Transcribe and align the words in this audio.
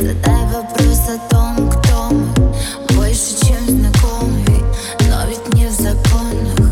Задай 0.00 0.46
вопрос 0.52 1.00
о 1.08 1.18
том, 1.30 1.70
кто 1.70 2.10
мы. 2.10 2.96
Больше, 2.96 3.46
чем 3.46 3.56
знакомый 3.68 4.62
Но 5.08 5.26
ведь 5.28 5.54
не 5.54 5.66
в 5.66 5.72
законах. 5.72 6.70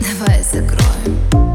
Давай 0.00 0.42
закроем. 0.42 1.47